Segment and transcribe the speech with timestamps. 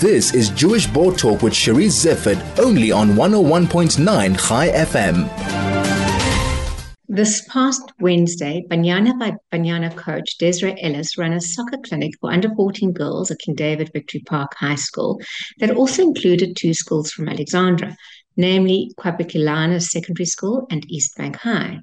[0.00, 5.26] This is Jewish Board Talk with Cherise Zifford, only on 101.9 High FM.
[7.08, 12.54] This past Wednesday, Banyana by Banyana coach Desiree Ellis ran a soccer clinic for under
[12.54, 15.18] 14 girls at King David Victory Park High School
[15.60, 17.96] that also included two schools from Alexandra,
[18.36, 21.80] namely Kwapikilana Secondary School and East Bank High.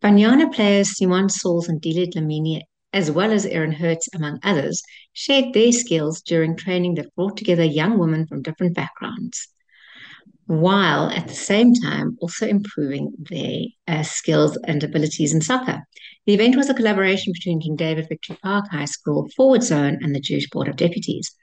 [0.00, 2.62] Banyana players Simon Sauls and Delia Dlamini
[2.92, 4.82] as well as Erin Hertz, among others,
[5.12, 9.48] shared their skills during training that brought together young women from different backgrounds,
[10.46, 15.82] while at the same time also improving their uh, skills and abilities in soccer.
[16.26, 20.14] The event was a collaboration between King David Victory Park High School Forward Zone and
[20.14, 21.34] the Jewish Board of Deputies.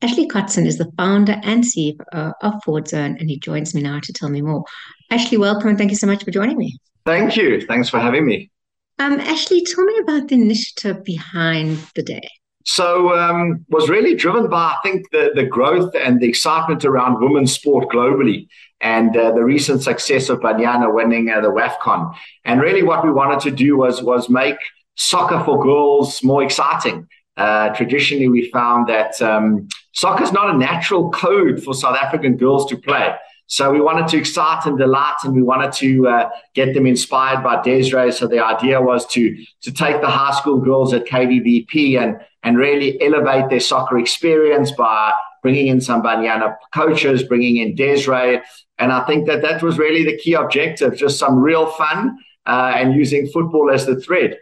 [0.00, 4.00] Ashley Kotzin is the founder and CEO of Forward Zone, and he joins me now
[4.00, 4.64] to tell me more.
[5.10, 6.78] Ashley, welcome and thank you so much for joining me.
[7.04, 7.62] Thank you.
[7.62, 8.50] Thanks for having me.
[8.98, 12.28] Um, Ashley, tell me about the initiative behind the day.
[12.64, 17.20] So, um, was really driven by I think the the growth and the excitement around
[17.20, 18.46] women's sport globally,
[18.80, 22.14] and uh, the recent success of Banyana winning uh, the WAFCON.
[22.44, 24.58] And really, what we wanted to do was was make
[24.96, 27.06] soccer for girls more exciting.
[27.38, 32.36] Uh, traditionally, we found that um, soccer is not a natural code for South African
[32.36, 33.14] girls to play.
[33.48, 37.42] So we wanted to excite and delight, and we wanted to uh, get them inspired
[37.42, 38.12] by Desiree.
[38.12, 42.58] So the idea was to to take the high school girls at KDVP and and
[42.58, 48.42] really elevate their soccer experience by bringing in some Banyana coaches, bringing in Desiree,
[48.78, 52.72] and I think that that was really the key objective: just some real fun uh,
[52.76, 54.36] and using football as the thread.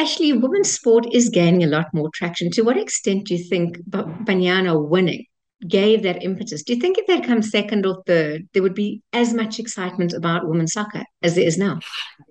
[0.00, 2.50] Actually, women's sport is gaining a lot more traction.
[2.52, 5.26] To what extent do you think Banyana winning
[5.66, 6.62] gave that impetus.
[6.62, 10.12] Do you think if they'd come second or third, there would be as much excitement
[10.12, 11.80] about women's soccer as there is now?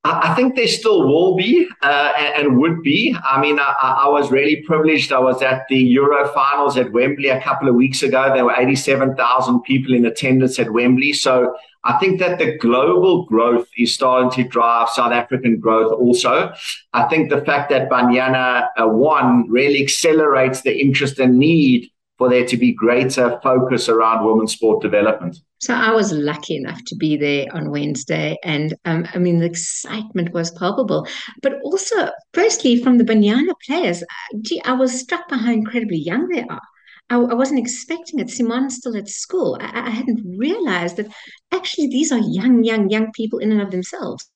[0.04, 3.16] I think there still will be uh, and, would be.
[3.24, 5.12] I mean, I, I, was really privileged.
[5.12, 8.32] I was at the Euro finals at Wembley a couple of weeks ago.
[8.34, 11.14] There were 87,000 people in attendance at Wembley.
[11.14, 16.54] So I think that the global growth is starting to drive South African growth also.
[16.94, 22.30] I think the fact that Banyana uh, won really accelerates the interest and need for
[22.30, 25.38] there to be greater focus around women's sport development.
[25.60, 29.46] So I was lucky enough to be there on Wednesday, and um, I mean the
[29.46, 31.08] excitement was palpable.
[31.42, 34.04] But also, firstly, from the Banyana players,
[34.42, 36.62] gee, I was struck by how incredibly young they are.
[37.10, 38.30] I, I wasn't expecting it.
[38.30, 39.58] Simon's still at school.
[39.62, 41.12] I, I hadn't realized that
[41.52, 44.30] actually these are young, young, young people in and of themselves.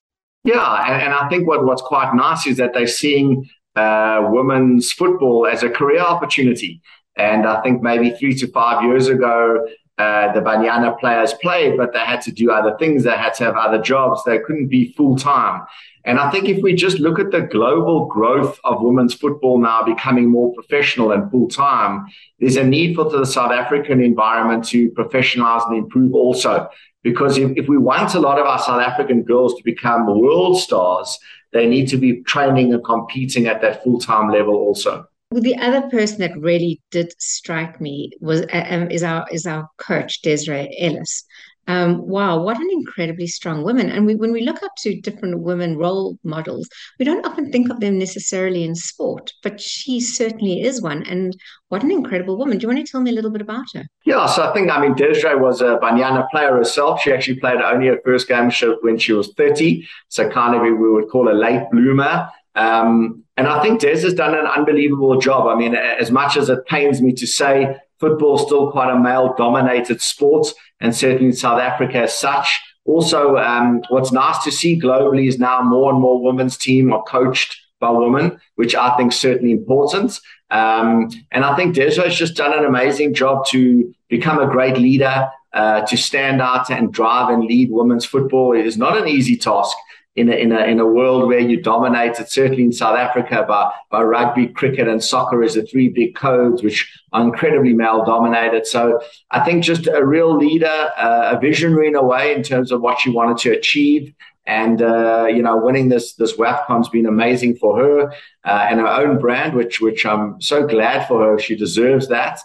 [0.44, 4.92] Yeah, and, and I think what, what's quite nice is that they're seeing uh, women's
[4.92, 6.82] football as a career opportunity.
[7.20, 11.92] And I think maybe three to five years ago, uh, the Banyana players played, but
[11.92, 13.04] they had to do other things.
[13.04, 14.24] They had to have other jobs.
[14.24, 15.64] They couldn't be full time.
[16.06, 19.84] And I think if we just look at the global growth of women's football now
[19.84, 22.06] becoming more professional and full time,
[22.40, 26.70] there's a need for the South African environment to professionalize and improve also.
[27.04, 30.58] Because if, if we want a lot of our South African girls to become world
[30.58, 31.20] stars,
[31.52, 35.06] they need to be training and competing at that full time level also.
[35.32, 40.24] The other person that really did strike me was um, is our is our coach
[40.24, 41.24] Desiree Ellis.
[41.68, 43.92] Um, wow, what an incredibly strong woman!
[43.92, 47.70] And we, when we look up to different women role models, we don't often think
[47.70, 51.04] of them necessarily in sport, but she certainly is one.
[51.04, 51.38] And
[51.68, 52.58] what an incredible woman!
[52.58, 53.84] Do you want to tell me a little bit about her?
[54.06, 57.02] Yeah, so I think I mean Desiree was a Banyana player herself.
[57.02, 58.50] She actually played only her first game
[58.82, 62.30] when she was thirty, so kind of we would call a late bloomer.
[62.56, 65.48] Um, and I think Des has done an unbelievable job.
[65.48, 69.00] I mean, as much as it pains me to say, football is still quite a
[69.00, 70.48] male dominated sport,
[70.82, 72.60] and certainly in South Africa as such.
[72.84, 77.02] Also, um, what's nice to see globally is now more and more women's team are
[77.04, 80.20] coached by women, which I think is certainly important.
[80.52, 84.78] Um, and I think Desiree has just done an amazing job to become a great
[84.78, 88.52] leader, uh, to stand out and drive and lead women's football.
[88.54, 89.78] It is not an easy task
[90.20, 93.72] in a, in a, in a world where you dominated, certainly in South Africa, by,
[93.90, 96.80] by rugby, cricket, and soccer as the three big codes, which
[97.14, 98.68] are incredibly male dominated.
[98.68, 99.02] So
[99.32, 102.82] I think just a real leader, uh, a visionary in a way in terms of
[102.82, 104.14] what she wanted to achieve.
[104.46, 108.12] And uh, you know, winning this this WAFCON's been amazing for her
[108.44, 111.40] uh, and her own brand, which which I'm so glad for her.
[111.40, 112.40] She deserves that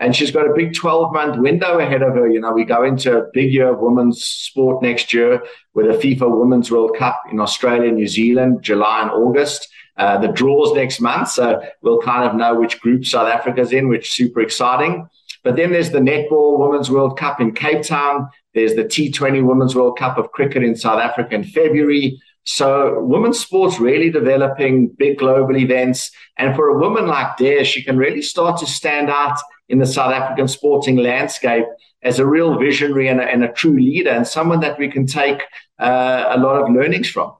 [0.00, 2.28] and she's got a big 12 month window ahead of her.
[2.28, 5.42] You know, we go into a big year of women's sport next year
[5.74, 9.68] with a FIFA Women's World Cup in Australia, New Zealand, July and August.
[9.98, 13.88] Uh, the draws next month, so we'll kind of know which group South Africa's in,
[13.88, 15.06] which is super exciting.
[15.44, 18.30] But then there's the Netball Women's World Cup in Cape Town.
[18.54, 22.18] There's the T20 Women's World Cup of Cricket in South Africa in February.
[22.44, 26.10] So women's sports really developing big global events.
[26.38, 29.38] And for a woman like Dare, she can really start to stand out
[29.70, 31.64] in the South African sporting landscape
[32.02, 35.06] as a real visionary and a, and a true leader and someone that we can
[35.06, 35.42] take
[35.78, 37.32] uh, a lot of learnings from.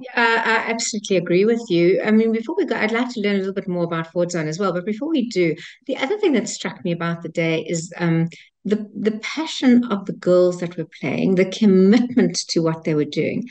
[0.00, 2.00] Yeah, I absolutely agree with you.
[2.04, 4.30] I mean, before we go, I'd like to learn a little bit more about Forward
[4.30, 4.72] Zone as well.
[4.72, 5.56] But before we do,
[5.86, 8.28] the other thing that struck me about the day is um,
[8.64, 13.04] the the passion of the girls that were playing, the commitment to what they were
[13.04, 13.44] doing,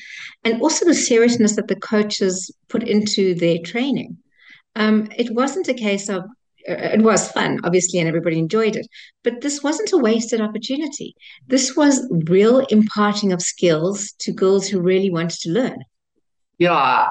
[0.45, 4.17] and also the seriousness that the coaches put into their training.
[4.77, 6.23] Um, it wasn't a case of
[6.69, 8.87] Uh, it was fun, obviously, and everybody enjoyed it.
[9.23, 11.15] But this wasn't a wasted opportunity.
[11.47, 15.83] This was real imparting of skills to girls who really wanted to learn.
[16.59, 17.09] Yeah,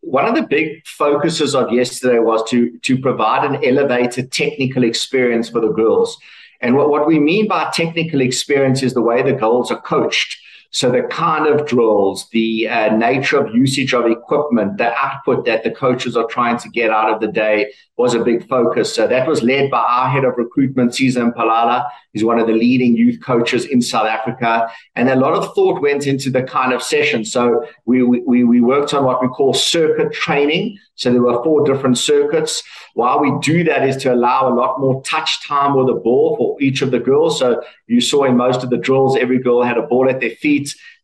[0.00, 5.48] one of the big focuses of yesterday was to to provide an elevated technical experience
[5.48, 6.18] for the girls.
[6.60, 10.36] And what, what we mean by technical experience is the way the girls are coached.
[10.70, 15.64] So the kind of drills, the uh, nature of usage of equipment, the output that
[15.64, 18.94] the coaches are trying to get out of the day was a big focus.
[18.94, 21.88] So that was led by our head of recruitment, Cesar Palala.
[22.12, 24.70] He's one of the leading youth coaches in South Africa.
[24.94, 27.24] And a lot of thought went into the kind of session.
[27.24, 30.78] So we, we, we worked on what we call circuit training.
[30.94, 32.62] So there were four different circuits.
[32.94, 36.36] Why we do that is to allow a lot more touch time with the ball
[36.36, 37.38] for each of the girls.
[37.38, 40.30] So you saw in most of the drills, every girl had a ball at their
[40.30, 40.57] feet.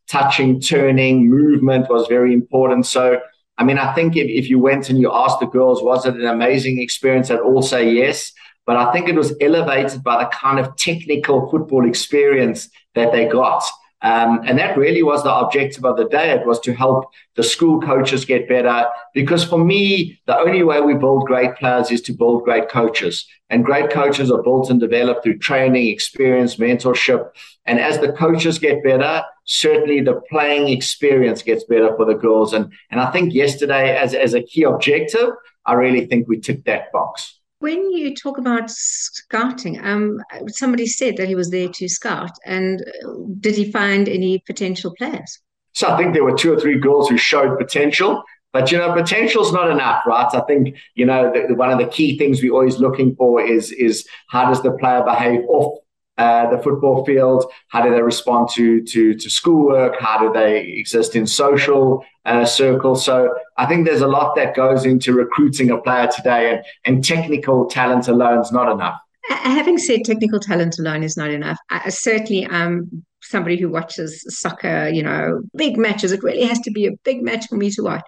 [0.07, 2.85] Touching, turning, movement was very important.
[2.85, 3.19] So,
[3.57, 6.15] I mean, I think if, if you went and you asked the girls, was it
[6.15, 7.29] an amazing experience?
[7.29, 8.31] They'd all say yes.
[8.65, 13.25] But I think it was elevated by the kind of technical football experience that they
[13.27, 13.63] got.
[14.01, 16.31] Um, and that really was the objective of the day.
[16.31, 17.05] It was to help
[17.35, 18.87] the school coaches get better.
[19.13, 23.25] Because for me, the only way we build great players is to build great coaches.
[23.49, 27.29] And great coaches are built and developed through training, experience, mentorship.
[27.65, 32.53] And as the coaches get better, certainly the playing experience gets better for the girls.
[32.53, 35.29] And, and I think yesterday, as, as a key objective,
[35.65, 37.39] I really think we ticked that box.
[37.59, 42.81] When you talk about scouting, um, somebody said that he was there to scout, and
[42.81, 45.39] uh, did he find any potential players?
[45.71, 48.23] So I think there were two or three girls who showed potential.
[48.51, 50.33] But you know, potential's not enough, right?
[50.33, 53.71] I think you know the, one of the key things we're always looking for is
[53.71, 55.79] is how does the player behave off
[56.17, 57.45] uh, the football field?
[57.67, 59.99] How do they respond to to to schoolwork?
[59.99, 63.03] How do they exist in social uh, circles?
[63.03, 67.03] So I think there's a lot that goes into recruiting a player today, and and
[67.03, 68.99] technical talent alone is not enough.
[69.27, 74.87] Having said technical talent alone is not enough, I, certainly um somebody who watches soccer,
[74.87, 76.11] you know, big matches.
[76.11, 78.03] It really has to be a big match for me to watch.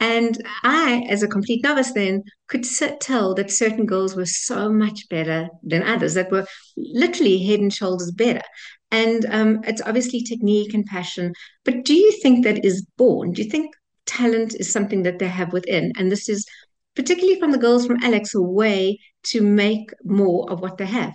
[0.00, 2.64] And I, as a complete novice, then could
[3.00, 6.46] tell that certain girls were so much better than others, that were
[6.76, 8.42] literally head and shoulders better.
[8.90, 11.32] And um, it's obviously technique and passion.
[11.64, 13.32] But do you think that is born?
[13.32, 13.74] Do you think
[14.06, 15.92] talent is something that they have within?
[15.96, 16.46] And this is
[16.94, 21.12] particularly from the girls from Alex, a way to make more of what they have.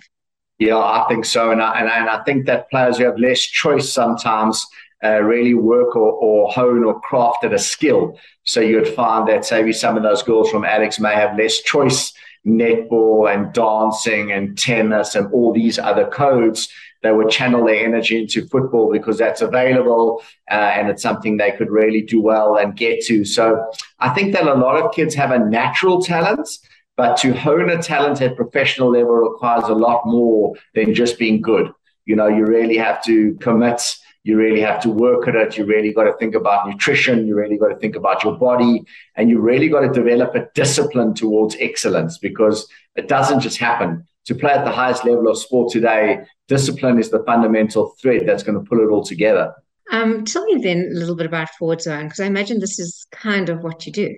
[0.58, 1.50] Yeah, I think so.
[1.50, 4.64] And I, and I, and I think that players who have less choice sometimes
[5.04, 8.18] uh, really work or, or hone or craft at a skill.
[8.44, 12.12] So you'd find that maybe some of those girls from Alex may have less choice,
[12.46, 16.68] netball and dancing and tennis and all these other codes.
[17.02, 21.50] They would channel their energy into football because that's available uh, and it's something they
[21.52, 23.24] could really do well and get to.
[23.24, 23.64] So
[23.98, 26.48] I think that a lot of kids have a natural talent,
[26.96, 31.40] but to hone a talent at professional level requires a lot more than just being
[31.40, 31.72] good.
[32.06, 33.80] You know, you really have to commit
[34.24, 35.56] you really have to work at it.
[35.56, 37.26] You really got to think about nutrition.
[37.26, 38.84] You really got to think about your body.
[39.16, 44.06] And you really got to develop a discipline towards excellence because it doesn't just happen.
[44.26, 48.44] To play at the highest level of sport today, discipline is the fundamental thread that's
[48.44, 49.52] going to pull it all together.
[49.90, 53.04] Um, tell me then a little bit about Forward Zone, because I imagine this is
[53.10, 54.16] kind of what you do.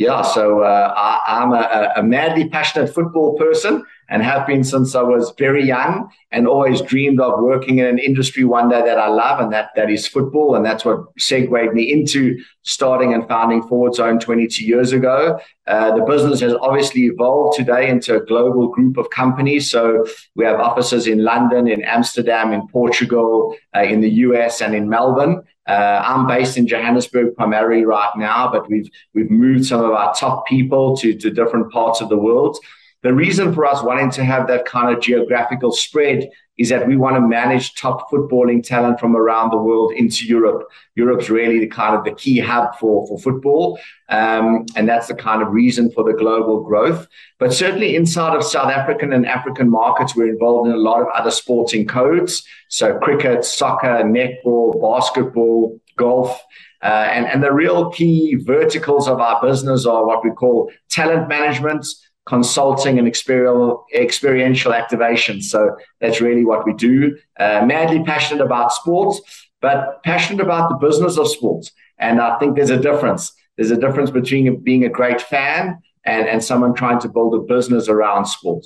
[0.00, 4.94] Yeah, so uh, I, am a, a madly passionate football person and have been since
[4.94, 8.98] I was very young and always dreamed of working in an industry one day that
[8.98, 13.28] I love and that that is football and that's what segued me into starting and
[13.28, 15.38] founding Forward Zone 22 years ago.
[15.66, 19.70] Uh, the business has obviously evolved today into a global group of companies.
[19.70, 24.74] So we have offices in London, in Amsterdam, in Portugal, uh, in the US, and
[24.74, 25.42] in Melbourne.
[25.70, 30.12] Uh, I'm based in Johannesburg primarily right now, but we've we've moved some of our
[30.14, 32.58] top people to to different parts of the world.
[33.02, 36.28] The reason for us wanting to have that kind of geographical spread
[36.58, 40.68] is that we want to manage top footballing talent from around the world into Europe.
[40.94, 43.78] Europe's really the kind of the key hub for, for football.
[44.10, 47.06] Um, and that's the kind of reason for the global growth.
[47.38, 51.06] But certainly inside of South African and African markets, we're involved in a lot of
[51.14, 52.44] other sporting codes.
[52.68, 56.42] So cricket, soccer, netball, basketball, golf.
[56.82, 61.28] Uh, and, and the real key verticals of our business are what we call talent
[61.28, 61.86] management,
[62.26, 65.42] consulting and experiential, activation.
[65.42, 67.16] So that's really what we do.
[67.38, 69.20] Uh, madly passionate about sports,
[69.60, 71.72] but passionate about the business of sports.
[71.98, 73.32] And I think there's a difference.
[73.56, 77.40] There's a difference between being a great fan and, and someone trying to build a
[77.40, 78.64] business around sport.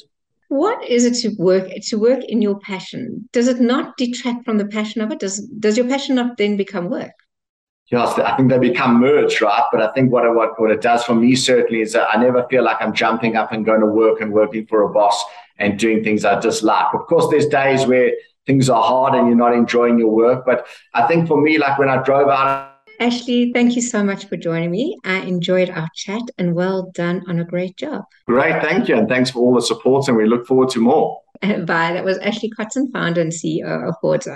[0.49, 3.29] What is it to work to work in your passion?
[3.33, 5.19] Does it not detract from the passion of it?
[5.19, 7.13] Does does your passion not then become work?
[7.91, 9.63] Yes, I think they become merged, right?
[9.71, 12.21] But I think what, it, what, what it does for me certainly is that I
[12.21, 15.23] never feel like I'm jumping up and going to work and working for a boss
[15.59, 16.95] and doing things I dislike.
[16.95, 18.13] Of course, there's days where
[18.47, 20.45] things are hard and you're not enjoying your work.
[20.47, 22.71] But I think for me, like when I drove out.
[23.01, 24.97] Ashley, thank you so much for joining me.
[25.05, 28.05] I enjoyed our chat and well done on a great job.
[28.27, 28.97] Great, thank you.
[28.97, 30.09] And thanks for all the support.
[30.09, 31.21] And we look forward to more.
[31.43, 31.93] Bye.
[31.93, 34.27] That was Ashley Kotzin, founder and CEO of Boards